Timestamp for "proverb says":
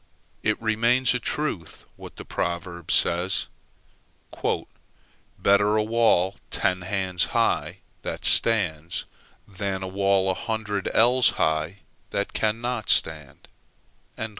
2.25-3.45